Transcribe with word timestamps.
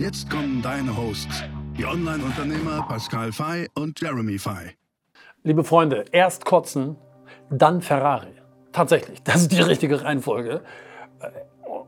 Jetzt 0.00 0.30
kommen 0.30 0.62
deine 0.62 0.96
Hosts, 0.96 1.44
die 1.76 1.84
Online-Unternehmer 1.84 2.86
Pascal 2.88 3.32
Fay 3.32 3.68
und 3.74 4.00
Jeremy 4.00 4.38
Fay. 4.38 4.70
Liebe 5.42 5.62
Freunde, 5.62 6.06
erst 6.10 6.46
kotzen, 6.46 6.96
dann 7.50 7.82
Ferrari. 7.82 8.32
Tatsächlich, 8.72 9.22
das 9.24 9.42
ist 9.42 9.52
die 9.52 9.60
richtige 9.60 10.02
Reihenfolge. 10.02 10.62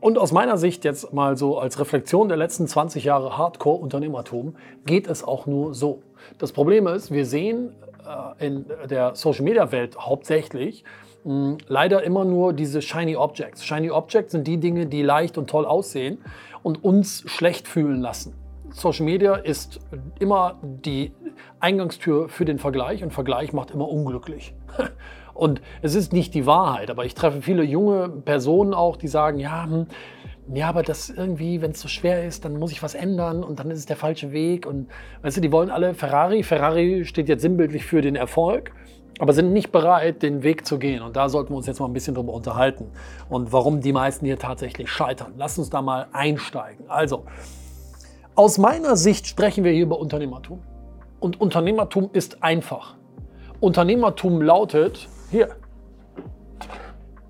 Und 0.02 0.18
aus 0.18 0.30
meiner 0.30 0.58
Sicht 0.58 0.84
jetzt 0.84 1.14
mal 1.14 1.38
so 1.38 1.58
als 1.58 1.80
Reflexion 1.80 2.28
der 2.28 2.36
letzten 2.36 2.68
20 2.68 3.02
Jahre 3.02 3.38
Hardcore-Unternehmertum 3.38 4.56
geht 4.84 5.06
es 5.06 5.24
auch 5.24 5.46
nur 5.46 5.72
so. 5.72 6.02
Das 6.36 6.52
Problem 6.52 6.86
ist, 6.88 7.12
wir 7.12 7.24
sehen 7.24 7.74
äh, 8.06 8.46
in 8.46 8.66
der 8.90 9.14
Social-Media-Welt 9.14 9.96
hauptsächlich 9.98 10.84
leider 11.68 12.02
immer 12.02 12.24
nur 12.24 12.52
diese 12.52 12.82
Shiny 12.82 13.14
Objects. 13.14 13.64
Shiny 13.64 13.90
Objects 13.90 14.32
sind 14.32 14.46
die 14.46 14.58
Dinge, 14.58 14.86
die 14.86 15.02
leicht 15.02 15.38
und 15.38 15.48
toll 15.48 15.64
aussehen 15.64 16.18
und 16.62 16.84
uns 16.84 17.24
schlecht 17.26 17.68
fühlen 17.68 18.00
lassen. 18.00 18.34
Social 18.70 19.04
Media 19.04 19.34
ist 19.34 19.80
immer 20.18 20.58
die 20.62 21.12
Eingangstür 21.60 22.28
für 22.28 22.44
den 22.44 22.58
Vergleich 22.58 23.02
und 23.02 23.12
Vergleich 23.12 23.52
macht 23.52 23.70
immer 23.70 23.88
unglücklich. 23.88 24.54
Und 25.34 25.62
es 25.80 25.94
ist 25.94 26.12
nicht 26.12 26.34
die 26.34 26.44
Wahrheit, 26.44 26.90
aber 26.90 27.06
ich 27.06 27.14
treffe 27.14 27.40
viele 27.40 27.62
junge 27.62 28.10
Personen 28.10 28.74
auch, 28.74 28.96
die 28.96 29.08
sagen, 29.08 29.38
ja, 29.38 29.64
hm, 29.64 29.86
ja, 30.52 30.68
aber 30.68 30.82
das 30.82 31.08
irgendwie, 31.08 31.62
wenn 31.62 31.70
es 31.70 31.80
so 31.80 31.88
schwer 31.88 32.26
ist, 32.26 32.44
dann 32.44 32.58
muss 32.58 32.72
ich 32.72 32.82
was 32.82 32.94
ändern 32.94 33.42
und 33.42 33.58
dann 33.58 33.70
ist 33.70 33.78
es 33.78 33.86
der 33.86 33.96
falsche 33.96 34.32
Weg. 34.32 34.66
Und 34.66 34.88
weißt 35.22 35.38
du, 35.38 35.40
die 35.40 35.52
wollen 35.52 35.70
alle 35.70 35.94
Ferrari. 35.94 36.42
Ferrari 36.42 37.04
steht 37.04 37.28
jetzt 37.28 37.42
sinnbildlich 37.42 37.84
für 37.84 38.02
den 38.02 38.16
Erfolg, 38.16 38.72
aber 39.22 39.34
sind 39.34 39.52
nicht 39.52 39.70
bereit, 39.70 40.24
den 40.24 40.42
Weg 40.42 40.66
zu 40.66 40.80
gehen. 40.80 41.00
Und 41.00 41.14
da 41.14 41.28
sollten 41.28 41.50
wir 41.50 41.56
uns 41.56 41.68
jetzt 41.68 41.78
mal 41.78 41.86
ein 41.86 41.92
bisschen 41.92 42.16
drüber 42.16 42.32
unterhalten. 42.32 42.90
Und 43.28 43.52
warum 43.52 43.80
die 43.80 43.92
meisten 43.92 44.26
hier 44.26 44.36
tatsächlich 44.36 44.90
scheitern. 44.90 45.34
Lass 45.36 45.56
uns 45.58 45.70
da 45.70 45.80
mal 45.80 46.08
einsteigen. 46.12 46.90
Also, 46.90 47.22
aus 48.34 48.58
meiner 48.58 48.96
Sicht 48.96 49.28
sprechen 49.28 49.62
wir 49.62 49.70
hier 49.70 49.84
über 49.84 50.00
Unternehmertum. 50.00 50.60
Und 51.20 51.40
Unternehmertum 51.40 52.10
ist 52.12 52.42
einfach. 52.42 52.96
Unternehmertum 53.60 54.42
lautet, 54.42 55.08
hier, 55.30 55.50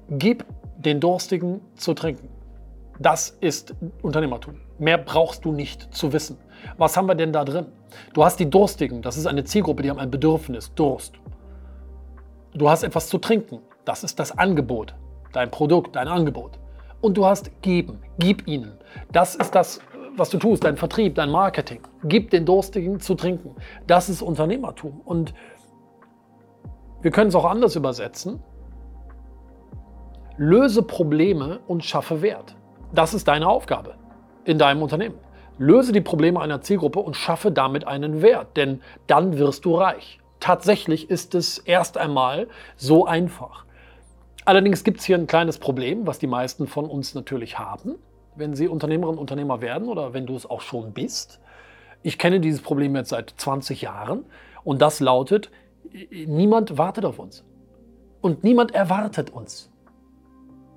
gib 0.08 0.46
den 0.78 0.98
Durstigen 0.98 1.60
zu 1.76 1.92
trinken. 1.92 2.30
Das 3.00 3.36
ist 3.42 3.74
Unternehmertum. 4.00 4.54
Mehr 4.78 4.96
brauchst 4.96 5.44
du 5.44 5.52
nicht 5.52 5.94
zu 5.94 6.14
wissen. 6.14 6.38
Was 6.78 6.96
haben 6.96 7.04
wir 7.04 7.16
denn 7.16 7.34
da 7.34 7.44
drin? 7.44 7.66
Du 8.14 8.24
hast 8.24 8.40
die 8.40 8.48
Durstigen, 8.48 9.02
das 9.02 9.18
ist 9.18 9.26
eine 9.26 9.44
Zielgruppe, 9.44 9.82
die 9.82 9.90
haben 9.90 9.98
ein 9.98 10.10
Bedürfnis, 10.10 10.72
Durst. 10.74 11.20
Du 12.54 12.68
hast 12.68 12.82
etwas 12.82 13.08
zu 13.08 13.16
trinken, 13.16 13.60
das 13.86 14.04
ist 14.04 14.18
das 14.18 14.36
Angebot, 14.36 14.94
dein 15.32 15.50
Produkt, 15.50 15.96
dein 15.96 16.06
Angebot. 16.06 16.58
Und 17.00 17.16
du 17.16 17.24
hast 17.24 17.50
geben, 17.62 18.02
gib 18.18 18.46
ihnen. 18.46 18.78
Das 19.10 19.34
ist 19.34 19.54
das, 19.54 19.80
was 20.16 20.28
du 20.28 20.36
tust, 20.38 20.62
dein 20.62 20.76
Vertrieb, 20.76 21.14
dein 21.14 21.30
Marketing. 21.30 21.80
Gib 22.04 22.30
den 22.30 22.44
Durstigen 22.44 23.00
zu 23.00 23.14
trinken. 23.14 23.56
Das 23.86 24.10
ist 24.10 24.20
Unternehmertum. 24.20 25.00
Und 25.04 25.32
wir 27.00 27.10
können 27.10 27.28
es 27.28 27.34
auch 27.34 27.46
anders 27.46 27.74
übersetzen. 27.74 28.42
Löse 30.36 30.82
Probleme 30.82 31.60
und 31.66 31.84
schaffe 31.84 32.20
Wert. 32.20 32.54
Das 32.92 33.14
ist 33.14 33.28
deine 33.28 33.48
Aufgabe 33.48 33.94
in 34.44 34.58
deinem 34.58 34.82
Unternehmen. 34.82 35.16
Löse 35.56 35.92
die 35.92 36.00
Probleme 36.02 36.40
einer 36.40 36.60
Zielgruppe 36.60 37.00
und 37.00 37.16
schaffe 37.16 37.50
damit 37.50 37.86
einen 37.86 38.20
Wert, 38.20 38.56
denn 38.58 38.82
dann 39.06 39.38
wirst 39.38 39.64
du 39.64 39.74
reich. 39.74 40.21
Tatsächlich 40.42 41.08
ist 41.08 41.36
es 41.36 41.58
erst 41.58 41.96
einmal 41.96 42.48
so 42.76 43.06
einfach. 43.06 43.64
Allerdings 44.44 44.82
gibt 44.82 44.98
es 44.98 45.06
hier 45.06 45.16
ein 45.16 45.28
kleines 45.28 45.58
Problem, 45.58 46.04
was 46.04 46.18
die 46.18 46.26
meisten 46.26 46.66
von 46.66 46.86
uns 46.86 47.14
natürlich 47.14 47.60
haben, 47.60 47.94
wenn 48.34 48.56
sie 48.56 48.66
Unternehmerinnen 48.66 49.18
und 49.18 49.20
Unternehmer 49.20 49.60
werden 49.60 49.86
oder 49.86 50.14
wenn 50.14 50.26
du 50.26 50.34
es 50.34 50.50
auch 50.50 50.60
schon 50.60 50.94
bist. 50.94 51.38
Ich 52.02 52.18
kenne 52.18 52.40
dieses 52.40 52.60
Problem 52.60 52.96
jetzt 52.96 53.10
seit 53.10 53.32
20 53.36 53.82
Jahren 53.82 54.24
und 54.64 54.82
das 54.82 54.98
lautet, 54.98 55.52
niemand 56.10 56.76
wartet 56.76 57.04
auf 57.04 57.20
uns. 57.20 57.44
Und 58.20 58.42
niemand 58.42 58.74
erwartet 58.74 59.30
uns. 59.30 59.70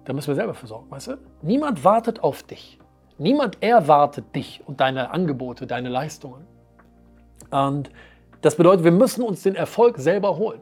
Da 0.04 0.14
müssen 0.14 0.28
wir 0.28 0.36
selber 0.36 0.54
für 0.54 0.68
sorgen, 0.68 0.92
weißt 0.92 1.08
du? 1.08 1.18
Niemand 1.42 1.84
wartet 1.84 2.22
auf 2.22 2.44
dich. 2.44 2.78
Niemand 3.18 3.64
erwartet 3.64 4.36
dich 4.36 4.62
und 4.68 4.80
deine 4.80 5.10
Angebote, 5.10 5.66
deine 5.66 5.90
Leistungen. 5.90 6.46
Und 7.50 7.90
das 8.46 8.58
bedeutet, 8.58 8.84
wir 8.84 8.92
müssen 8.92 9.24
uns 9.24 9.42
den 9.42 9.56
Erfolg 9.56 9.98
selber 9.98 10.38
holen. 10.38 10.60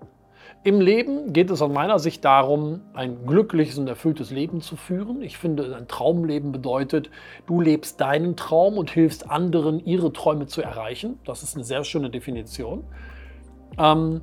Im 0.63 0.79
Leben 0.79 1.33
geht 1.33 1.51
es 1.51 1.61
aus 1.61 1.69
meiner 1.69 1.99
Sicht 1.99 2.23
darum, 2.23 2.79
ein 2.93 3.25
glückliches 3.25 3.77
und 3.77 3.89
erfülltes 3.89 4.31
Leben 4.31 4.61
zu 4.61 4.77
führen. 4.77 5.21
Ich 5.21 5.37
finde, 5.37 5.75
ein 5.75 5.89
Traumleben 5.89 6.53
bedeutet, 6.53 7.09
du 7.45 7.59
lebst 7.59 7.99
deinen 7.99 8.37
Traum 8.37 8.77
und 8.77 8.89
hilfst 8.89 9.29
anderen, 9.29 9.85
ihre 9.85 10.13
Träume 10.13 10.45
zu 10.47 10.61
erreichen. 10.61 11.19
Das 11.25 11.43
ist 11.43 11.55
eine 11.55 11.65
sehr 11.65 11.83
schöne 11.83 12.09
Definition. 12.09 12.85
Ähm, 13.77 14.21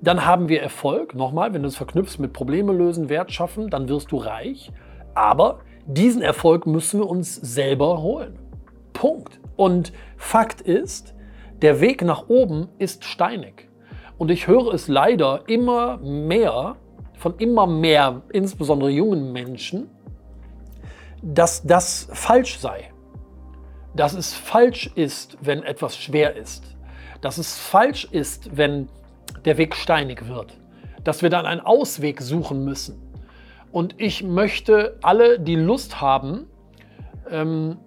dann 0.00 0.24
haben 0.24 0.48
wir 0.48 0.62
Erfolg. 0.62 1.14
Nochmal, 1.14 1.52
wenn 1.52 1.60
du 1.60 1.68
es 1.68 1.76
verknüpfst 1.76 2.18
mit 2.18 2.32
Probleme 2.32 2.72
lösen, 2.72 3.10
Wert 3.10 3.30
schaffen, 3.30 3.68
dann 3.68 3.90
wirst 3.90 4.10
du 4.10 4.16
reich. 4.16 4.72
Aber 5.14 5.58
diesen 5.84 6.22
Erfolg 6.22 6.66
müssen 6.66 7.00
wir 7.00 7.10
uns 7.10 7.34
selber 7.34 8.00
holen. 8.00 8.38
Punkt. 8.94 9.38
Und 9.56 9.92
Fakt 10.16 10.62
ist, 10.62 11.14
der 11.62 11.80
Weg 11.80 12.02
nach 12.02 12.28
oben 12.28 12.68
ist 12.78 13.04
steinig. 13.04 13.68
Und 14.18 14.30
ich 14.30 14.46
höre 14.46 14.72
es 14.72 14.88
leider 14.88 15.48
immer 15.48 15.98
mehr 15.98 16.76
von 17.24 17.38
immer 17.38 17.66
mehr, 17.66 18.22
insbesondere 18.32 18.90
jungen 18.90 19.32
Menschen, 19.32 19.88
dass 21.22 21.62
das 21.62 22.08
falsch 22.12 22.58
sei. 22.58 22.92
Dass 23.94 24.12
es 24.12 24.34
falsch 24.34 24.90
ist, 24.94 25.38
wenn 25.40 25.62
etwas 25.62 25.96
schwer 25.96 26.36
ist. 26.36 26.76
Dass 27.22 27.38
es 27.38 27.56
falsch 27.56 28.06
ist, 28.10 28.56
wenn 28.56 28.88
der 29.44 29.56
Weg 29.56 29.74
steinig 29.74 30.28
wird, 30.28 30.58
dass 31.02 31.22
wir 31.22 31.30
dann 31.30 31.46
einen 31.46 31.60
Ausweg 31.60 32.20
suchen 32.20 32.64
müssen. 32.64 33.00
Und 33.72 33.94
ich 33.98 34.22
möchte 34.22 34.98
alle, 35.02 35.40
die 35.40 35.56
Lust 35.56 36.00
haben, 36.00 36.46
ähm, 37.30 37.78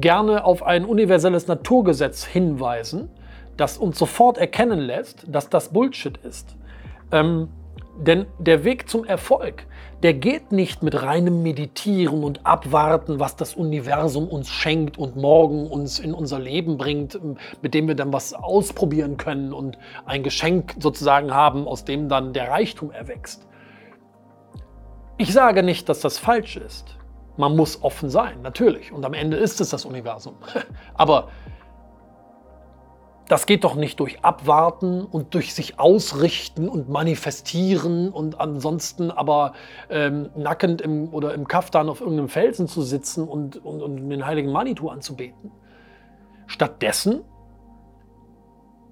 gerne 0.00 0.44
auf 0.44 0.62
ein 0.62 0.84
universelles 0.84 1.46
Naturgesetz 1.46 2.24
hinweisen, 2.24 3.10
das 3.56 3.78
uns 3.78 3.98
sofort 3.98 4.38
erkennen 4.38 4.80
lässt, 4.80 5.24
dass 5.28 5.48
das 5.48 5.68
Bullshit 5.68 6.16
ist. 6.18 6.56
Ähm, 7.12 7.48
denn 7.96 8.26
der 8.40 8.64
Weg 8.64 8.88
zum 8.88 9.04
Erfolg, 9.04 9.66
der 10.02 10.14
geht 10.14 10.50
nicht 10.50 10.82
mit 10.82 11.00
reinem 11.00 11.42
Meditieren 11.42 12.24
und 12.24 12.44
Abwarten, 12.44 13.20
was 13.20 13.36
das 13.36 13.54
Universum 13.54 14.28
uns 14.28 14.48
schenkt 14.48 14.98
und 14.98 15.16
morgen 15.16 15.68
uns 15.68 16.00
in 16.00 16.12
unser 16.12 16.40
Leben 16.40 16.76
bringt, 16.76 17.18
mit 17.62 17.72
dem 17.72 17.86
wir 17.86 17.94
dann 17.94 18.12
was 18.12 18.34
ausprobieren 18.34 19.16
können 19.16 19.52
und 19.52 19.78
ein 20.06 20.24
Geschenk 20.24 20.74
sozusagen 20.80 21.32
haben, 21.32 21.68
aus 21.68 21.84
dem 21.84 22.08
dann 22.08 22.32
der 22.32 22.50
Reichtum 22.50 22.90
erwächst. 22.90 23.46
Ich 25.16 25.32
sage 25.32 25.62
nicht, 25.62 25.88
dass 25.88 26.00
das 26.00 26.18
falsch 26.18 26.56
ist. 26.56 26.96
Man 27.36 27.56
muss 27.56 27.82
offen 27.82 28.10
sein, 28.10 28.42
natürlich. 28.42 28.92
Und 28.92 29.04
am 29.04 29.14
Ende 29.14 29.36
ist 29.36 29.60
es 29.60 29.70
das 29.70 29.84
Universum. 29.84 30.36
Aber 30.94 31.28
das 33.28 33.46
geht 33.46 33.64
doch 33.64 33.74
nicht 33.74 34.00
durch 34.00 34.22
Abwarten 34.22 35.02
und 35.04 35.34
durch 35.34 35.54
sich 35.54 35.78
ausrichten 35.80 36.68
und 36.68 36.90
manifestieren 36.90 38.10
und 38.10 38.38
ansonsten 38.38 39.10
aber 39.10 39.54
ähm, 39.88 40.28
nackend 40.36 40.82
im, 40.82 41.12
oder 41.12 41.32
im 41.32 41.48
Kaftan 41.48 41.88
auf 41.88 42.00
irgendeinem 42.00 42.28
Felsen 42.28 42.68
zu 42.68 42.82
sitzen 42.82 43.26
und, 43.26 43.56
und, 43.64 43.80
und 43.80 44.10
den 44.10 44.26
heiligen 44.26 44.52
Manitou 44.52 44.90
anzubeten. 44.90 45.50
Stattdessen 46.46 47.22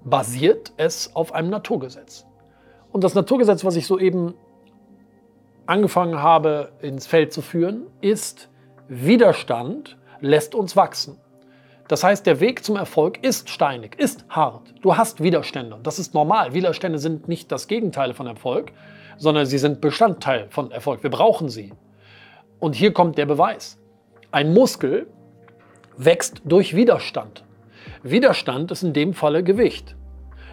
basiert 0.03 0.73
es 0.77 1.15
auf 1.15 1.33
einem 1.33 1.51
Naturgesetz. 1.51 2.25
Und 2.91 3.03
das 3.03 3.13
Naturgesetz, 3.13 3.63
was 3.63 3.75
ich 3.75 3.85
soeben 3.85 4.33
angefangen 5.65 6.21
habe 6.21 6.71
ins 6.81 7.07
Feld 7.07 7.33
zu 7.33 7.41
führen, 7.41 7.87
ist 8.01 8.49
Widerstand 8.87 9.97
lässt 10.19 10.55
uns 10.55 10.75
wachsen. 10.75 11.17
Das 11.87 12.03
heißt, 12.03 12.25
der 12.25 12.39
Weg 12.39 12.63
zum 12.63 12.75
Erfolg 12.75 13.23
ist 13.23 13.49
steinig, 13.49 13.99
ist 13.99 14.25
hart. 14.29 14.73
Du 14.81 14.95
hast 14.95 15.21
Widerstände. 15.21 15.79
Das 15.83 15.99
ist 15.99 16.13
normal. 16.13 16.53
Widerstände 16.53 16.97
sind 16.97 17.27
nicht 17.27 17.51
das 17.51 17.67
Gegenteil 17.67 18.13
von 18.13 18.25
Erfolg, 18.25 18.71
sondern 19.17 19.45
sie 19.45 19.57
sind 19.57 19.81
Bestandteil 19.81 20.47
von 20.49 20.71
Erfolg. 20.71 21.03
Wir 21.03 21.09
brauchen 21.09 21.49
sie. 21.49 21.73
Und 22.59 22.75
hier 22.75 22.93
kommt 22.93 23.17
der 23.17 23.25
Beweis. 23.25 23.79
Ein 24.31 24.53
Muskel 24.53 25.07
wächst 25.97 26.41
durch 26.45 26.75
Widerstand. 26.75 27.43
Widerstand 28.01 28.71
ist 28.71 28.83
in 28.83 28.93
dem 28.93 29.13
Falle 29.13 29.43
Gewicht. 29.43 29.95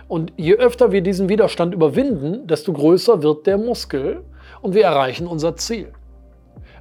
Und 0.08 0.32
je 0.36 0.54
öfter 0.54 0.90
wir 0.90 1.02
diesen 1.02 1.28
Widerstand 1.28 1.72
überwinden, 1.72 2.48
desto 2.48 2.72
größer 2.72 3.22
wird 3.22 3.46
der 3.46 3.58
Muskel 3.58 4.24
und 4.62 4.74
wir 4.74 4.84
erreichen 4.84 5.26
unser 5.26 5.56
Ziel. 5.56 5.92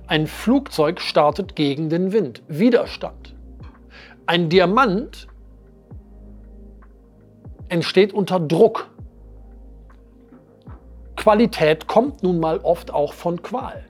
Ein 0.07 0.27
Flugzeug 0.27 0.99
startet 0.99 1.55
gegen 1.55 1.89
den 1.89 2.11
Wind. 2.11 2.41
Widerstand. 2.47 3.35
Ein 4.25 4.49
Diamant 4.49 5.27
entsteht 7.69 8.13
unter 8.13 8.39
Druck. 8.39 8.89
Qualität 11.15 11.87
kommt 11.87 12.23
nun 12.23 12.39
mal 12.39 12.59
oft 12.59 12.91
auch 12.91 13.13
von 13.13 13.41
Qual. 13.41 13.85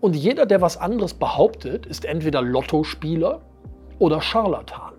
Und 0.00 0.16
jeder, 0.16 0.46
der 0.46 0.60
was 0.60 0.76
anderes 0.76 1.14
behauptet, 1.14 1.86
ist 1.86 2.04
entweder 2.04 2.42
Lottospieler 2.42 3.40
oder 3.98 4.20
Scharlatan. 4.20 4.94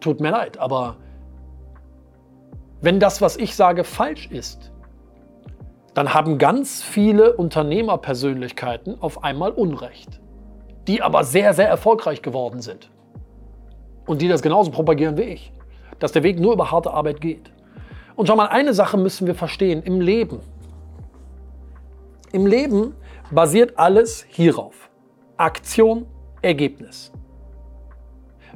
Tut 0.00 0.20
mir 0.20 0.30
leid, 0.30 0.58
aber 0.58 0.96
wenn 2.80 3.00
das, 3.00 3.22
was 3.22 3.36
ich 3.38 3.56
sage, 3.56 3.82
falsch 3.82 4.28
ist, 4.30 4.70
dann 5.94 6.12
haben 6.12 6.38
ganz 6.38 6.82
viele 6.82 7.34
Unternehmerpersönlichkeiten 7.34 9.00
auf 9.00 9.22
einmal 9.22 9.52
Unrecht, 9.52 10.20
die 10.88 11.02
aber 11.02 11.24
sehr, 11.24 11.54
sehr 11.54 11.68
erfolgreich 11.68 12.20
geworden 12.20 12.60
sind. 12.60 12.90
Und 14.06 14.20
die 14.20 14.28
das 14.28 14.42
genauso 14.42 14.70
propagieren 14.70 15.16
wie 15.16 15.22
ich, 15.22 15.52
dass 16.00 16.12
der 16.12 16.24
Weg 16.24 16.40
nur 16.40 16.52
über 16.52 16.70
harte 16.70 16.92
Arbeit 16.92 17.20
geht. 17.20 17.52
Und 18.16 18.26
schau 18.26 18.36
mal, 18.36 18.46
eine 18.46 18.74
Sache 18.74 18.96
müssen 18.96 19.26
wir 19.26 19.34
verstehen 19.34 19.82
im 19.82 20.00
Leben. 20.00 20.40
Im 22.32 22.46
Leben 22.46 22.94
basiert 23.30 23.78
alles 23.78 24.24
hierauf. 24.28 24.90
Aktion, 25.36 26.06
Ergebnis. 26.42 27.12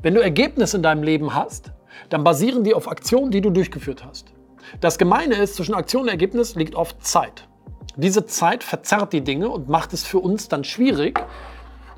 Wenn 0.02 0.14
du 0.14 0.20
Ergebnis 0.20 0.74
in 0.74 0.82
deinem 0.82 1.02
Leben 1.02 1.34
hast, 1.34 1.72
dann 2.08 2.24
basieren 2.24 2.64
die 2.64 2.74
auf 2.74 2.88
Aktionen, 2.88 3.30
die 3.30 3.40
du 3.40 3.50
durchgeführt 3.50 4.04
hast. 4.04 4.32
Das 4.80 4.98
Gemeine 4.98 5.36
ist, 5.36 5.56
zwischen 5.56 5.74
Aktion 5.74 6.02
und 6.02 6.08
Ergebnis 6.08 6.54
liegt 6.54 6.74
oft 6.74 7.04
Zeit. 7.04 7.48
Diese 7.96 8.26
Zeit 8.26 8.62
verzerrt 8.62 9.12
die 9.12 9.22
Dinge 9.22 9.48
und 9.48 9.68
macht 9.68 9.92
es 9.92 10.04
für 10.04 10.18
uns 10.18 10.48
dann 10.48 10.64
schwierig, 10.64 11.20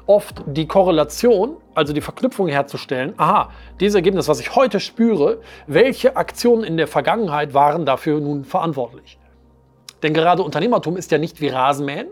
oft 0.06 0.42
die 0.46 0.66
Korrelation, 0.66 1.56
also 1.74 1.92
die 1.92 2.00
Verknüpfung 2.00 2.48
herzustellen. 2.48 3.14
Aha, 3.16 3.50
dieses 3.78 3.94
Ergebnis, 3.94 4.26
was 4.26 4.40
ich 4.40 4.56
heute 4.56 4.80
spüre, 4.80 5.40
welche 5.66 6.16
Aktionen 6.16 6.64
in 6.64 6.76
der 6.76 6.88
Vergangenheit 6.88 7.54
waren 7.54 7.86
dafür 7.86 8.18
nun 8.18 8.44
verantwortlich? 8.44 9.18
Denn 10.02 10.14
gerade 10.14 10.42
Unternehmertum 10.42 10.96
ist 10.96 11.10
ja 11.10 11.18
nicht 11.18 11.40
wie 11.40 11.48
Rasenmähen. 11.48 12.08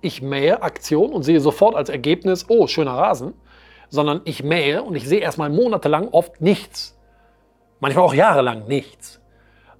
Ich 0.00 0.22
mähe 0.22 0.62
Aktion 0.62 1.12
und 1.12 1.22
sehe 1.22 1.40
sofort 1.40 1.74
als 1.74 1.88
Ergebnis, 1.88 2.46
oh, 2.48 2.66
schöner 2.66 2.94
Rasen, 2.94 3.34
sondern 3.90 4.22
ich 4.24 4.42
mähe 4.42 4.82
und 4.82 4.96
ich 4.96 5.06
sehe 5.06 5.20
erstmal 5.20 5.50
monatelang 5.50 6.08
oft 6.08 6.40
nichts. 6.40 6.98
Manchmal 7.80 8.04
auch 8.04 8.14
jahrelang 8.14 8.66
nichts. 8.66 9.20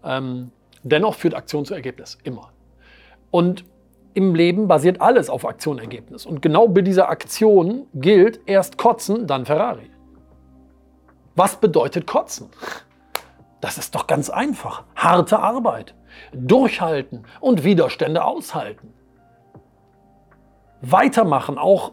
Ähm, 0.04 0.50
dennoch 0.82 1.14
führt 1.14 1.34
Aktion 1.34 1.64
zu 1.64 1.74
Ergebnis, 1.74 2.18
immer. 2.24 2.50
Und 3.30 3.64
im 4.14 4.34
Leben 4.34 4.66
basiert 4.66 5.00
alles 5.00 5.28
auf 5.28 5.44
Aktion 5.44 5.78
Ergebnis. 5.78 6.24
Und 6.24 6.40
genau 6.40 6.68
bei 6.68 6.80
dieser 6.80 7.10
Aktion 7.10 7.86
gilt 7.94 8.40
erst 8.46 8.78
Kotzen, 8.78 9.26
dann 9.26 9.44
Ferrari. 9.44 9.90
Was 11.34 11.56
bedeutet 11.56 12.06
Kotzen? 12.06 12.48
Das 13.60 13.76
ist 13.76 13.94
doch 13.94 14.06
ganz 14.06 14.30
einfach. 14.30 14.84
Harte 14.94 15.38
Arbeit 15.38 15.94
durchhalten 16.32 17.24
und 17.40 17.64
Widerstände 17.64 18.24
aushalten. 18.24 18.94
Weitermachen, 20.80 21.58
auch 21.58 21.92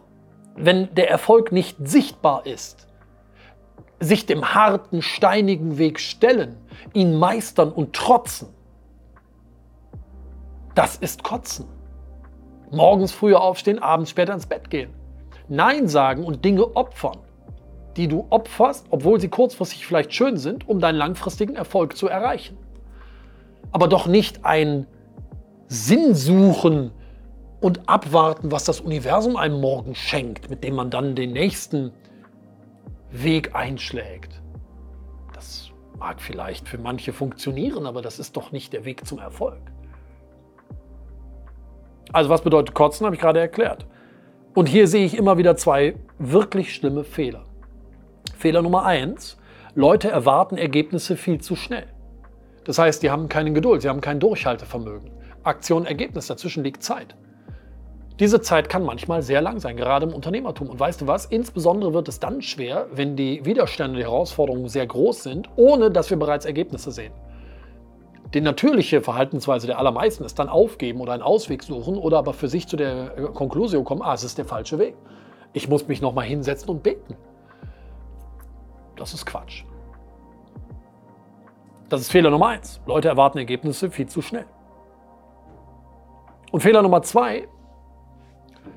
wenn 0.56 0.94
der 0.94 1.10
Erfolg 1.10 1.52
nicht 1.52 1.76
sichtbar 1.82 2.46
ist. 2.46 2.86
Sich 4.00 4.26
dem 4.26 4.54
harten, 4.54 5.02
steinigen 5.02 5.78
Weg 5.78 6.00
stellen, 6.00 6.56
ihn 6.92 7.18
meistern 7.18 7.72
und 7.72 7.94
trotzen. 7.94 8.48
Das 10.74 10.96
ist 10.96 11.22
Kotzen. 11.22 11.66
Morgens 12.70 13.12
früher 13.12 13.40
aufstehen, 13.40 13.78
abends 13.78 14.10
später 14.10 14.34
ins 14.34 14.46
Bett 14.46 14.68
gehen. 14.68 14.90
Nein 15.48 15.88
sagen 15.88 16.24
und 16.24 16.44
Dinge 16.44 16.74
opfern, 16.76 17.18
die 17.96 18.08
du 18.08 18.26
opferst, 18.30 18.86
obwohl 18.90 19.20
sie 19.20 19.28
kurzfristig 19.28 19.86
vielleicht 19.86 20.12
schön 20.12 20.36
sind, 20.36 20.68
um 20.68 20.80
deinen 20.80 20.96
langfristigen 20.96 21.54
Erfolg 21.54 21.96
zu 21.96 22.08
erreichen 22.08 22.58
aber 23.74 23.88
doch 23.88 24.06
nicht 24.06 24.44
ein 24.44 24.86
Sinn 25.66 26.14
suchen 26.14 26.92
und 27.60 27.88
abwarten, 27.88 28.52
was 28.52 28.62
das 28.62 28.80
Universum 28.80 29.36
einem 29.36 29.60
morgen 29.60 29.96
schenkt, 29.96 30.48
mit 30.48 30.62
dem 30.62 30.76
man 30.76 30.90
dann 30.90 31.16
den 31.16 31.32
nächsten 31.32 31.90
Weg 33.22 33.54
einschlägt. 33.54 34.42
Das 35.32 35.70
mag 35.98 36.20
vielleicht 36.20 36.68
für 36.68 36.78
manche 36.78 37.12
funktionieren, 37.12 37.86
aber 37.86 38.02
das 38.02 38.18
ist 38.18 38.36
doch 38.36 38.50
nicht 38.50 38.72
der 38.72 38.84
Weg 38.84 39.06
zum 39.06 39.20
Erfolg. 39.20 39.60
Also 42.12 42.28
was 42.28 42.42
bedeutet 42.42 42.74
Kotzen, 42.74 43.06
habe 43.06 43.14
ich 43.14 43.22
gerade 43.22 43.40
erklärt. 43.40 43.86
Und 44.54 44.68
hier 44.68 44.88
sehe 44.88 45.06
ich 45.06 45.16
immer 45.16 45.38
wieder 45.38 45.56
zwei 45.56 45.96
wirklich 46.18 46.74
schlimme 46.74 47.04
Fehler. 47.04 47.44
Fehler 48.36 48.62
Nummer 48.62 48.84
eins, 48.84 49.36
Leute 49.74 50.10
erwarten 50.10 50.56
Ergebnisse 50.56 51.16
viel 51.16 51.40
zu 51.40 51.56
schnell. 51.56 51.86
Das 52.64 52.78
heißt, 52.78 53.02
die 53.02 53.10
haben 53.10 53.28
keine 53.28 53.52
Geduld, 53.52 53.82
sie 53.82 53.88
haben 53.88 54.00
kein 54.00 54.20
Durchhaltevermögen. 54.20 55.10
Aktion, 55.42 55.86
Ergebnis, 55.86 56.26
dazwischen 56.26 56.64
liegt 56.64 56.82
Zeit. 56.82 57.16
Diese 58.20 58.40
Zeit 58.40 58.68
kann 58.68 58.84
manchmal 58.84 59.22
sehr 59.22 59.40
lang 59.40 59.58
sein, 59.58 59.76
gerade 59.76 60.06
im 60.06 60.14
Unternehmertum. 60.14 60.70
Und 60.70 60.78
weißt 60.78 61.00
du 61.00 61.06
was? 61.08 61.26
Insbesondere 61.26 61.92
wird 61.94 62.08
es 62.08 62.20
dann 62.20 62.42
schwer, 62.42 62.86
wenn 62.92 63.16
die 63.16 63.44
Widerstände, 63.44 63.98
die 63.98 64.04
Herausforderungen 64.04 64.68
sehr 64.68 64.86
groß 64.86 65.24
sind, 65.24 65.48
ohne 65.56 65.90
dass 65.90 66.10
wir 66.10 66.16
bereits 66.16 66.44
Ergebnisse 66.44 66.92
sehen. 66.92 67.12
Die 68.32 68.40
natürliche 68.40 69.00
Verhaltensweise 69.00 69.66
der 69.66 69.78
allermeisten 69.78 70.24
ist 70.24 70.38
dann 70.38 70.48
aufgeben 70.48 71.00
oder 71.00 71.12
einen 71.12 71.22
Ausweg 71.22 71.62
suchen 71.62 71.96
oder 71.96 72.18
aber 72.18 72.34
für 72.34 72.48
sich 72.48 72.68
zu 72.68 72.76
der 72.76 73.10
Konklusion 73.32 73.84
kommen, 73.84 74.02
ah, 74.02 74.14
es 74.14 74.24
ist 74.24 74.38
der 74.38 74.44
falsche 74.44 74.78
Weg. 74.78 74.96
Ich 75.52 75.68
muss 75.68 75.88
mich 75.88 76.00
nochmal 76.00 76.24
hinsetzen 76.24 76.68
und 76.68 76.82
beten. 76.82 77.16
Das 78.96 79.12
ist 79.12 79.26
Quatsch. 79.26 79.64
Das 81.88 82.00
ist 82.00 82.10
Fehler 82.10 82.30
Nummer 82.30 82.48
eins. 82.48 82.80
Leute 82.86 83.08
erwarten 83.08 83.38
Ergebnisse 83.38 83.90
viel 83.90 84.06
zu 84.06 84.22
schnell. 84.22 84.46
Und 86.50 86.60
Fehler 86.60 86.82
Nummer 86.82 87.02
zwei, 87.02 87.48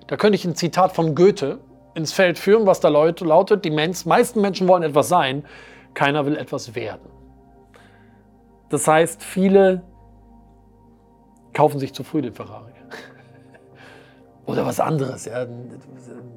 da 0.08 0.18
könnte 0.18 0.36
ich 0.36 0.46
ein 0.46 0.56
Zitat 0.56 0.94
von 0.94 1.16
Goethe 1.16 1.60
ins 1.94 2.14
Feld 2.14 2.38
führen, 2.38 2.66
was 2.66 2.80
da 2.80 2.90
lautet, 2.90 3.66
die 3.66 3.72
meisten 3.72 4.42
Menschen 4.42 4.68
wollen 4.68 4.84
etwas 4.84 5.10
sein, 5.10 5.44
keiner 5.94 6.26
will 6.26 6.38
etwas 6.38 6.76
werden. 6.76 7.10
Das 8.70 8.88
heißt, 8.88 9.24
viele 9.24 9.84
kaufen 11.54 11.80
sich 11.80 11.94
zu 11.94 12.04
früh 12.04 12.22
den 12.22 12.34
Ferrari. 12.34 12.72
Oder 14.46 14.66
was 14.66 14.80
anderes. 14.80 15.26
Ja. 15.26 15.48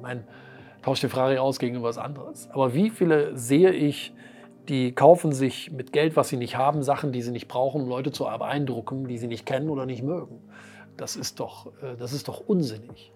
Mein, 0.01 0.23
tauscht 0.81 1.03
den 1.03 1.09
Ferrari 1.09 1.37
aus 1.37 1.59
gegen 1.59 1.83
was 1.83 1.97
anderes. 1.97 2.49
Aber 2.51 2.73
wie 2.73 2.89
viele 2.89 3.37
sehe 3.37 3.71
ich, 3.71 4.13
die 4.67 4.93
kaufen 4.93 5.31
sich 5.31 5.71
mit 5.71 5.91
Geld, 5.91 6.15
was 6.15 6.29
sie 6.29 6.37
nicht 6.37 6.55
haben, 6.55 6.83
Sachen, 6.83 7.11
die 7.11 7.21
sie 7.21 7.31
nicht 7.31 7.47
brauchen, 7.47 7.83
um 7.83 7.89
Leute 7.89 8.11
zu 8.11 8.23
beeindrucken, 8.23 9.07
die 9.07 9.17
sie 9.17 9.27
nicht 9.27 9.45
kennen 9.45 9.69
oder 9.69 9.85
nicht 9.85 10.03
mögen. 10.03 10.41
Das 10.97 11.15
ist 11.15 11.39
doch, 11.39 11.67
äh, 11.81 11.95
das 11.97 12.13
ist 12.13 12.27
doch 12.27 12.39
unsinnig. 12.39 13.11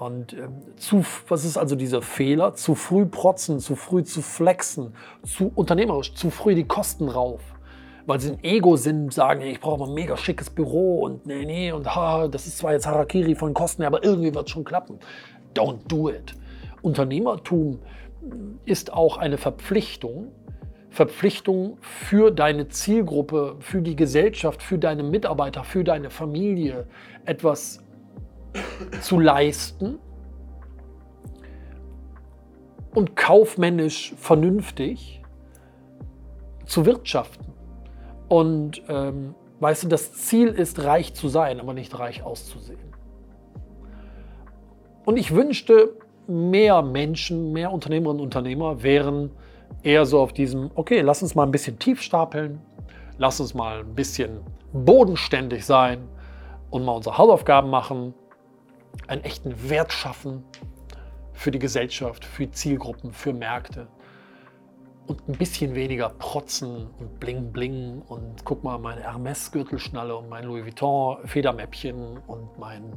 Und 0.00 0.32
ähm, 0.32 0.62
zu, 0.76 1.04
was 1.28 1.44
ist 1.44 1.58
also 1.58 1.76
dieser 1.76 2.00
Fehler? 2.00 2.54
Zu 2.54 2.74
früh 2.74 3.04
protzen, 3.04 3.60
zu 3.60 3.76
früh 3.76 4.02
zu 4.02 4.22
flexen, 4.22 4.94
zu 5.24 5.52
unternehmerisch, 5.54 6.14
zu 6.14 6.30
früh 6.30 6.54
die 6.54 6.64
Kosten 6.64 7.10
rauf. 7.10 7.42
Weil 8.06 8.18
sie 8.18 8.30
ein 8.30 8.42
Ego-Sinn 8.42 9.10
sagen, 9.10 9.42
ich 9.42 9.60
brauche 9.60 9.84
ein 9.84 9.92
mega 9.92 10.16
schickes 10.16 10.48
Büro 10.48 11.00
und 11.00 11.26
nee, 11.26 11.44
nee, 11.44 11.70
und 11.70 11.94
ha, 11.94 12.28
das 12.28 12.46
ist 12.46 12.56
zwar 12.56 12.72
jetzt 12.72 12.86
Harakiri 12.86 13.34
von 13.34 13.52
Kosten, 13.52 13.82
aber 13.82 14.02
irgendwie 14.02 14.34
wird 14.34 14.46
es 14.46 14.50
schon 14.50 14.64
klappen. 14.64 14.98
Don't 15.54 15.86
do 15.86 16.08
it. 16.08 16.34
Unternehmertum 16.80 17.80
ist 18.64 18.94
auch 18.94 19.18
eine 19.18 19.36
Verpflichtung, 19.36 20.32
Verpflichtung 20.88 21.76
für 21.82 22.30
deine 22.30 22.68
Zielgruppe, 22.68 23.56
für 23.58 23.82
die 23.82 23.96
Gesellschaft, 23.96 24.62
für 24.62 24.78
deine 24.78 25.02
Mitarbeiter, 25.02 25.62
für 25.62 25.84
deine 25.84 26.08
Familie 26.08 26.86
etwas 27.26 27.82
zu 29.00 29.20
leisten 29.20 29.98
und 32.94 33.16
kaufmännisch 33.16 34.14
vernünftig 34.16 35.22
zu 36.66 36.86
wirtschaften. 36.86 37.52
Und 38.28 38.82
ähm, 38.88 39.34
weißt 39.60 39.84
du, 39.84 39.88
das 39.88 40.12
Ziel 40.14 40.48
ist, 40.48 40.84
reich 40.84 41.14
zu 41.14 41.28
sein, 41.28 41.60
aber 41.60 41.74
nicht 41.74 41.98
reich 41.98 42.22
auszusehen. 42.22 42.78
Und 45.04 45.16
ich 45.16 45.34
wünschte, 45.34 45.96
mehr 46.26 46.82
Menschen, 46.82 47.52
mehr 47.52 47.72
Unternehmerinnen 47.72 48.20
und 48.20 48.26
Unternehmer 48.26 48.82
wären 48.82 49.30
eher 49.82 50.06
so 50.06 50.20
auf 50.20 50.32
diesem, 50.32 50.70
okay, 50.74 51.00
lass 51.00 51.22
uns 51.22 51.34
mal 51.34 51.44
ein 51.44 51.50
bisschen 51.50 51.78
tief 51.78 52.00
stapeln, 52.02 52.60
lass 53.18 53.40
uns 53.40 53.54
mal 53.54 53.80
ein 53.80 53.94
bisschen 53.94 54.40
bodenständig 54.72 55.64
sein 55.64 56.06
und 56.70 56.84
mal 56.84 56.92
unsere 56.92 57.18
Hausaufgaben 57.18 57.70
machen, 57.70 58.14
einen 59.06 59.24
echten 59.24 59.68
Wert 59.68 59.92
schaffen 59.92 60.44
für 61.32 61.50
die 61.50 61.58
Gesellschaft, 61.58 62.24
für 62.24 62.50
Zielgruppen, 62.50 63.12
für 63.12 63.32
Märkte. 63.32 63.88
und 65.06 65.28
ein 65.28 65.36
bisschen 65.36 65.74
weniger 65.74 66.08
protzen 66.08 66.88
und 66.98 67.18
bling 67.18 67.50
bling 67.50 68.00
und 68.02 68.44
guck 68.44 68.62
mal 68.62 68.78
meine 68.78 69.02
Hermes-Gürtelschnalle 69.02 70.14
und 70.16 70.28
mein 70.28 70.44
Louis 70.44 70.64
Vuitton-Federmäppchen 70.64 72.18
und 72.18 72.58
mein 72.58 72.94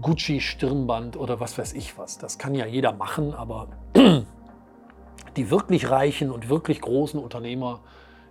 Gucci-Stirnband 0.00 1.18
oder 1.18 1.40
was 1.40 1.58
weiß 1.58 1.74
ich 1.74 1.98
was. 1.98 2.16
Das 2.16 2.38
kann 2.38 2.54
ja 2.54 2.64
jeder 2.64 2.92
machen, 2.92 3.34
aber 3.34 3.68
die 5.36 5.50
wirklich 5.50 5.90
reichen 5.90 6.30
und 6.30 6.48
wirklich 6.48 6.80
großen 6.80 7.20
Unternehmer, 7.20 7.80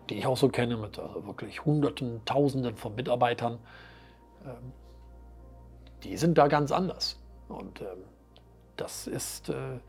die 0.10 0.16
ich 0.16 0.26
auch 0.26 0.38
so 0.38 0.50
kenne, 0.50 0.78
mit 0.78 0.98
also 0.98 1.28
wirklich 1.28 1.64
Hunderten, 1.64 2.26
Tausenden 2.26 2.76
von 2.76 2.96
Mitarbeitern, 2.96 3.60
ähm, 4.46 4.74
die 6.04 6.18
sind 6.18 6.38
da 6.38 6.48
ganz 6.48 6.72
anders. 6.72 7.20
Und 7.48 7.82
ähm, 7.82 8.04
das 8.76 9.08
ist, 9.08 9.50
äh, 9.50 9.80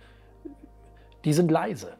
die 1.24 1.32
sind 1.32 1.50
leise. 1.50 1.96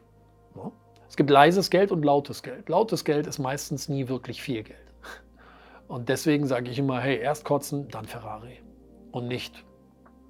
Es 1.07 1.15
gibt 1.15 1.31
leises 1.31 1.71
Geld 1.71 1.91
und 1.91 2.03
lautes 2.03 2.43
Geld. 2.43 2.69
Lautes 2.69 3.03
Geld 3.03 3.25
ist 3.25 3.39
meistens 3.39 3.89
nie 3.89 4.07
wirklich 4.07 4.41
viel 4.41 4.63
Geld. 4.63 4.77
Und 5.87 6.07
deswegen 6.07 6.45
sage 6.45 6.69
ich 6.69 6.77
immer, 6.77 6.99
hey, 6.99 7.17
erst 7.17 7.43
kotzen, 7.45 7.89
dann 7.89 8.05
Ferrari. 8.05 8.59
Und 9.11 9.27
nicht 9.27 9.55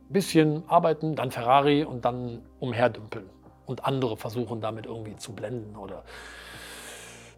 ein 0.10 0.14
bisschen 0.14 0.64
arbeiten, 0.70 1.16
dann 1.16 1.32
Ferrari 1.32 1.84
und 1.84 2.06
dann 2.06 2.44
umherdümpeln. 2.60 3.30
Und 3.66 3.86
andere 3.86 4.16
versuchen 4.16 4.62
damit 4.62 4.86
irgendwie 4.86 5.18
zu 5.18 5.34
blenden 5.34 5.76
oder 5.76 6.06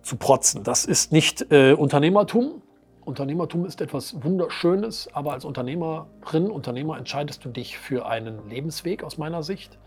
zu 0.03 0.17
protzen. 0.17 0.63
Das 0.63 0.85
ist 0.85 1.11
nicht 1.11 1.51
äh, 1.51 1.73
Unternehmertum. 1.73 2.61
Unternehmertum 3.03 3.65
ist 3.65 3.81
etwas 3.81 4.23
Wunderschönes, 4.23 5.09
aber 5.13 5.33
als 5.33 5.43
Unternehmerin, 5.43 6.51
Unternehmer 6.51 6.97
entscheidest 6.97 7.43
du 7.43 7.49
dich 7.49 7.77
für 7.77 8.05
einen 8.05 8.47
Lebensweg 8.47 9.03
aus 9.03 9.17
meiner 9.17 9.43
Sicht. 9.43 9.79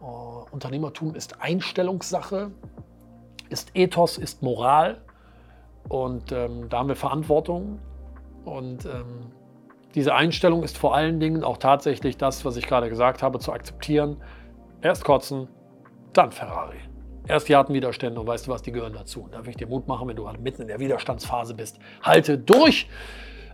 Uh, 0.00 0.44
Unternehmertum 0.50 1.14
ist 1.14 1.40
Einstellungssache, 1.42 2.50
ist 3.50 3.70
Ethos, 3.74 4.18
ist 4.18 4.42
Moral 4.42 5.02
und 5.88 6.32
ähm, 6.32 6.68
da 6.68 6.78
haben 6.78 6.88
wir 6.88 6.96
Verantwortung. 6.96 7.78
Und 8.44 8.86
ähm, 8.86 9.32
diese 9.94 10.14
Einstellung 10.14 10.62
ist 10.62 10.76
vor 10.76 10.94
allen 10.94 11.20
Dingen 11.20 11.44
auch 11.44 11.58
tatsächlich 11.58 12.16
das, 12.16 12.44
was 12.44 12.56
ich 12.56 12.66
gerade 12.66 12.88
gesagt 12.88 13.22
habe, 13.22 13.38
zu 13.38 13.52
akzeptieren. 13.52 14.16
Erst 14.80 15.04
kotzen, 15.04 15.48
dann 16.12 16.32
Ferrari. 16.32 16.78
Erst 17.26 17.48
die 17.48 17.54
Widerstände 17.54 18.20
und 18.20 18.26
weißt 18.26 18.46
du 18.46 18.50
was, 18.50 18.62
die 18.62 18.72
gehören 18.72 18.92
dazu. 18.92 19.28
Da 19.30 19.44
will 19.44 19.50
ich 19.50 19.56
dir 19.56 19.66
Mut 19.66 19.88
machen, 19.88 20.08
wenn 20.08 20.16
du 20.16 20.28
halt 20.28 20.40
mitten 20.40 20.62
in 20.62 20.68
der 20.68 20.78
Widerstandsphase 20.78 21.54
bist. 21.54 21.78
Halte 22.02 22.36
durch, 22.36 22.88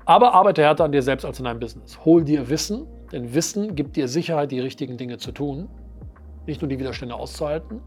aber 0.04 0.34
arbeite 0.34 0.62
härter 0.62 0.84
an 0.84 0.92
dir 0.92 1.02
selbst 1.02 1.24
als 1.24 1.38
in 1.38 1.44
deinem 1.44 1.60
Business. 1.60 2.04
Hol 2.04 2.24
dir 2.24 2.48
Wissen, 2.48 2.86
denn 3.12 3.32
Wissen 3.32 3.76
gibt 3.76 3.96
dir 3.96 4.08
Sicherheit, 4.08 4.50
die 4.50 4.60
richtigen 4.60 4.96
Dinge 4.96 5.18
zu 5.18 5.30
tun 5.30 5.68
nicht 6.46 6.60
nur 6.60 6.68
die 6.68 6.78
Widerstände 6.78 7.14
auszuhalten, 7.14 7.80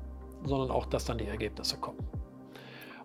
sondern 0.46 0.72
auch, 0.72 0.86
dass 0.86 1.06
dann 1.06 1.18
die 1.18 1.28
Ergebnisse 1.28 1.78
kommen. 1.78 2.00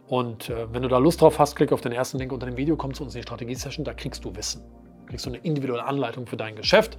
Und 0.07 0.49
äh, 0.49 0.73
wenn 0.73 0.83
du 0.83 0.89
da 0.89 0.99
Lust 0.99 1.21
drauf 1.21 1.39
hast, 1.39 1.55
klick 1.55 1.73
auf 1.73 1.81
den 1.81 1.93
ersten 1.93 2.19
Link 2.19 2.33
unter 2.33 2.47
dem 2.47 2.57
Video, 2.57 2.77
komm 2.77 2.95
zu 2.95 3.05
uns 3.05 3.15
in 3.15 3.21
die 3.21 3.25
Strategie-Session, 3.25 3.85
da 3.85 3.93
kriegst 3.93 4.25
du 4.25 4.35
Wissen. 4.35 4.63
Kriegst 5.07 5.27
du 5.27 5.31
eine 5.31 5.39
individuelle 5.39 5.85
Anleitung 5.85 6.27
für 6.27 6.37
dein 6.37 6.55
Geschäft. 6.57 6.99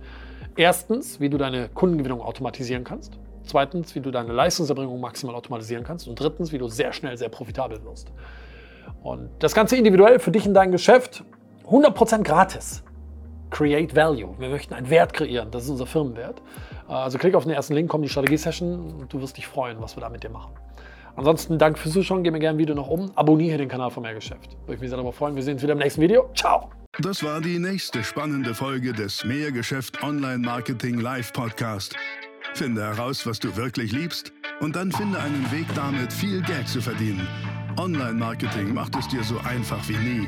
Erstens, 0.56 1.20
wie 1.20 1.30
du 1.30 1.38
deine 1.38 1.70
Kundengewinnung 1.70 2.22
automatisieren 2.22 2.84
kannst. 2.84 3.20
Zweitens, 3.50 3.96
wie 3.96 4.00
du 4.00 4.12
deine 4.12 4.32
Leistungserbringung 4.32 5.00
maximal 5.00 5.36
automatisieren 5.36 5.84
kannst. 5.84 6.08
Und 6.08 6.20
drittens, 6.20 6.52
wie 6.52 6.60
du 6.60 6.68
sehr 6.68 6.94
schnell 6.94 7.18
sehr 7.18 7.30
profitabel 7.30 7.84
wirst. 7.84 8.12
Und 9.02 9.30
das 9.40 9.56
Ganze 9.56 9.76
individuell 9.76 10.20
für 10.20 10.32
dich 10.32 10.46
in 10.46 10.54
dein 10.54 10.72
Geschäft, 10.72 11.24
100% 11.66 12.24
gratis. 12.24 12.84
Create 13.50 13.96
Value. 13.96 14.36
Wir 14.38 14.50
möchten 14.50 14.76
einen 14.76 14.90
Wert 14.92 15.14
kreieren. 15.14 15.50
Das 15.50 15.64
ist 15.64 15.70
unser 15.70 15.88
Firmenwert. 15.88 16.42
Also 16.88 17.18
klick 17.18 17.34
auf 17.34 17.44
den 17.44 17.54
ersten 17.54 17.74
Link, 17.74 17.90
komm 17.90 18.04
die 18.04 18.10
Strategie-Session 18.10 18.94
und 19.00 19.12
du 19.12 19.20
wirst 19.22 19.38
dich 19.38 19.48
freuen, 19.48 19.82
was 19.82 19.98
wir 19.98 20.02
da 20.02 20.10
mit 20.10 20.24
dir 20.24 20.30
machen. 20.30 20.52
Ansonsten 21.16 21.58
danke 21.58 21.80
fürs 21.80 21.94
Zuschauen, 21.94 22.24
gib 22.24 22.34
mir 22.34 22.40
gerne 22.40 22.58
ein 22.58 22.60
Video 22.60 22.76
nach 22.76 22.88
oben, 22.88 23.12
abonniere 23.16 23.58
den 23.58 23.68
Kanal 23.68 23.90
von 23.90 24.04
Mehrgeschäft. 24.04 24.58
Würde 24.62 24.76
ich 24.76 24.80
mich 24.80 24.90
sehr 24.90 24.98
darüber 24.98 25.12
freuen. 25.12 25.36
Wir 25.36 25.44
sehen 25.44 25.56
uns 25.56 25.64
wieder 25.64 25.74
im 25.74 25.80
nächsten 25.80 26.02
Video. 26.02 26.30
Ciao! 26.36 26.70
Das 27.00 27.24
war 27.24 27.42
die 27.42 27.60
nächste 27.60 28.04
spannende 28.04 28.54
Folge 28.54 28.94
des 28.94 29.24
Mehrgeschäft 29.24 30.04
Online 30.04 30.40
Marketing 30.40 31.00
Live 31.00 31.34
Podcast. 31.34 31.96
Finde 32.54 32.84
heraus, 32.84 33.26
was 33.26 33.40
du 33.40 33.56
wirklich 33.56 33.92
liebst 33.92 34.34
und 34.60 34.76
dann 34.76 34.92
finde 34.92 35.20
einen 35.20 35.50
Weg 35.52 35.66
damit, 35.76 36.12
viel 36.12 36.42
Geld 36.42 36.68
zu 36.68 36.82
verdienen. 36.82 37.28
Online 37.78 38.14
Marketing 38.14 38.74
macht 38.74 38.96
es 38.98 39.08
dir 39.08 39.24
so 39.24 39.40
einfach 39.40 39.88
wie 39.88 39.98
nie. 39.98 40.28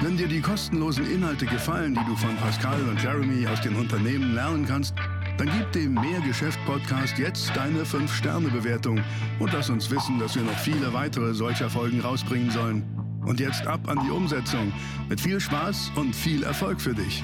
Wenn 0.00 0.16
dir 0.16 0.26
die 0.26 0.40
kostenlosen 0.40 1.08
Inhalte 1.08 1.46
gefallen, 1.46 1.94
die 1.94 2.04
du 2.04 2.16
von 2.16 2.34
Pascal 2.36 2.82
und 2.82 3.00
Jeremy 3.00 3.46
aus 3.46 3.60
den 3.60 3.76
Unternehmen 3.76 4.34
lernen 4.34 4.66
kannst, 4.66 4.94
dann 5.38 5.48
gib 5.56 5.70
dem 5.72 5.94
Mehrgeschäft-Podcast 5.94 7.18
jetzt 7.18 7.52
deine 7.54 7.84
5-Sterne-Bewertung 7.84 9.00
und 9.38 9.52
lass 9.52 9.70
uns 9.70 9.90
wissen, 9.90 10.18
dass 10.18 10.34
wir 10.34 10.42
noch 10.42 10.58
viele 10.58 10.92
weitere 10.92 11.34
solcher 11.34 11.70
Folgen 11.70 12.00
rausbringen 12.00 12.50
sollen. 12.50 12.84
Und 13.24 13.38
jetzt 13.38 13.66
ab 13.68 13.88
an 13.88 14.00
die 14.04 14.10
Umsetzung. 14.10 14.72
Mit 15.08 15.20
viel 15.20 15.38
Spaß 15.38 15.92
und 15.94 16.16
viel 16.16 16.42
Erfolg 16.42 16.80
für 16.80 16.94
dich. 16.94 17.22